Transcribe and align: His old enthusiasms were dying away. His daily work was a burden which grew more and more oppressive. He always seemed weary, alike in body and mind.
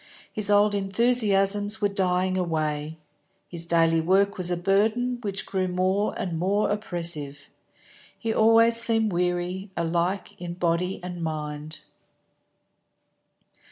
His 0.33 0.49
old 0.49 0.73
enthusiasms 0.73 1.79
were 1.79 1.87
dying 1.87 2.35
away. 2.35 2.97
His 3.47 3.67
daily 3.67 4.01
work 4.01 4.35
was 4.35 4.49
a 4.49 4.57
burden 4.57 5.19
which 5.21 5.45
grew 5.45 5.67
more 5.67 6.17
and 6.19 6.39
more 6.39 6.71
oppressive. 6.71 7.51
He 8.17 8.33
always 8.33 8.75
seemed 8.77 9.13
weary, 9.13 9.69
alike 9.77 10.41
in 10.41 10.55
body 10.55 10.99
and 11.03 11.21
mind. 11.21 11.81